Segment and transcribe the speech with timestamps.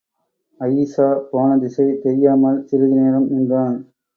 [0.59, 3.77] அயிஷா போனதிசை தெரியாமல், சிறிதுநேரம் நின்றான்.